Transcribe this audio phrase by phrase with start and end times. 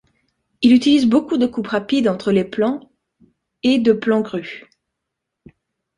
[0.63, 2.89] Il utilise beaucoup de coupes rapides entre les plans
[3.61, 4.65] et de plans grues.